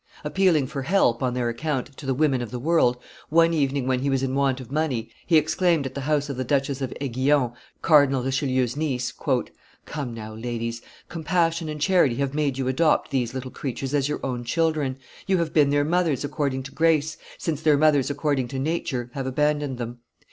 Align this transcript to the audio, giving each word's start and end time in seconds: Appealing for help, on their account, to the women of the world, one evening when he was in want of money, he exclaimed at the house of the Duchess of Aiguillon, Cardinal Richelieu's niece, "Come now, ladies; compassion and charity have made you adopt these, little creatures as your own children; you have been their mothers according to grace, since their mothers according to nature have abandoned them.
Appealing 0.23 0.65
for 0.65 0.81
help, 0.81 1.21
on 1.21 1.35
their 1.35 1.47
account, 1.47 1.95
to 1.97 2.07
the 2.07 2.13
women 2.15 2.41
of 2.41 2.49
the 2.49 2.57
world, 2.57 2.97
one 3.29 3.53
evening 3.53 3.85
when 3.85 3.99
he 3.99 4.09
was 4.09 4.23
in 4.23 4.33
want 4.33 4.59
of 4.59 4.71
money, 4.71 5.11
he 5.27 5.37
exclaimed 5.37 5.85
at 5.85 5.93
the 5.93 6.01
house 6.01 6.27
of 6.27 6.37
the 6.37 6.43
Duchess 6.43 6.81
of 6.81 6.91
Aiguillon, 6.99 7.51
Cardinal 7.83 8.23
Richelieu's 8.23 8.75
niece, 8.75 9.13
"Come 9.85 10.13
now, 10.15 10.33
ladies; 10.33 10.81
compassion 11.07 11.69
and 11.69 11.79
charity 11.79 12.15
have 12.15 12.33
made 12.33 12.57
you 12.57 12.67
adopt 12.67 13.11
these, 13.11 13.35
little 13.35 13.51
creatures 13.51 13.93
as 13.93 14.09
your 14.09 14.19
own 14.25 14.43
children; 14.43 14.97
you 15.27 15.37
have 15.37 15.53
been 15.53 15.69
their 15.69 15.85
mothers 15.85 16.23
according 16.23 16.63
to 16.63 16.71
grace, 16.71 17.15
since 17.37 17.61
their 17.61 17.77
mothers 17.77 18.09
according 18.09 18.47
to 18.47 18.57
nature 18.57 19.11
have 19.13 19.27
abandoned 19.27 19.77
them. 19.77 19.99